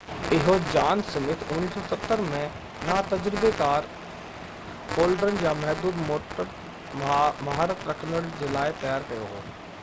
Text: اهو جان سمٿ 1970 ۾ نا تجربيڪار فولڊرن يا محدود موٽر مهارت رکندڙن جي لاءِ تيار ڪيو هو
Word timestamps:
اهو 0.35 0.53
جان 0.75 1.01
سمٿ 1.09 1.43
1970 1.55 2.23
۾ 2.37 2.39
نا 2.87 2.95
تجربيڪار 3.11 3.89
فولڊرن 4.95 5.39
يا 5.45 5.53
محدود 5.61 6.01
موٽر 6.09 6.51
مهارت 7.51 7.87
رکندڙن 7.93 8.35
جي 8.43 8.53
لاءِ 8.59 8.77
تيار 8.83 9.09
ڪيو 9.13 9.33
هو 9.37 9.47